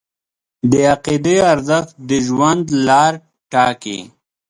[0.71, 3.13] د عقیدې ارزښت د ژوند لار
[3.51, 3.99] ټاکي.